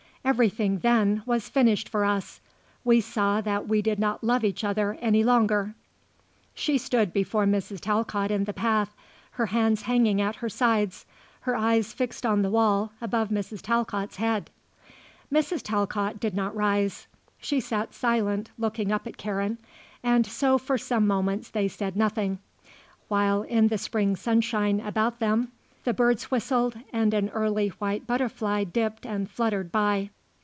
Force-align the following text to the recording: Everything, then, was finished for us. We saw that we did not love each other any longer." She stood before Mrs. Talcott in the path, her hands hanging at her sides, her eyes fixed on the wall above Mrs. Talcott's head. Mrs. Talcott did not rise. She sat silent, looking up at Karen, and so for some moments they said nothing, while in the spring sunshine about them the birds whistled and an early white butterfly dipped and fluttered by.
Everything, 0.23 0.77
then, 0.77 1.23
was 1.25 1.49
finished 1.49 1.89
for 1.89 2.05
us. 2.05 2.39
We 2.83 3.01
saw 3.01 3.41
that 3.41 3.67
we 3.67 3.81
did 3.81 3.97
not 3.97 4.23
love 4.23 4.43
each 4.45 4.63
other 4.63 4.93
any 5.01 5.23
longer." 5.23 5.73
She 6.53 6.77
stood 6.77 7.11
before 7.11 7.45
Mrs. 7.47 7.81
Talcott 7.81 8.29
in 8.29 8.43
the 8.43 8.53
path, 8.53 8.93
her 9.31 9.47
hands 9.47 9.81
hanging 9.81 10.21
at 10.21 10.35
her 10.35 10.47
sides, 10.47 11.07
her 11.41 11.55
eyes 11.55 11.91
fixed 11.91 12.23
on 12.23 12.43
the 12.43 12.51
wall 12.51 12.91
above 13.01 13.29
Mrs. 13.29 13.63
Talcott's 13.63 14.17
head. 14.17 14.51
Mrs. 15.33 15.63
Talcott 15.63 16.19
did 16.19 16.35
not 16.35 16.55
rise. 16.55 17.07
She 17.39 17.59
sat 17.59 17.95
silent, 17.95 18.51
looking 18.59 18.91
up 18.91 19.07
at 19.07 19.17
Karen, 19.17 19.57
and 20.03 20.27
so 20.27 20.59
for 20.59 20.77
some 20.77 21.07
moments 21.07 21.49
they 21.49 21.67
said 21.67 21.95
nothing, 21.97 22.37
while 23.07 23.41
in 23.41 23.69
the 23.69 23.77
spring 23.79 24.15
sunshine 24.15 24.81
about 24.81 25.17
them 25.19 25.51
the 25.83 25.93
birds 25.95 26.25
whistled 26.29 26.75
and 26.93 27.11
an 27.11 27.27
early 27.29 27.69
white 27.79 28.05
butterfly 28.05 28.63
dipped 28.63 29.03
and 29.03 29.27
fluttered 29.27 29.71
by. 29.71 30.07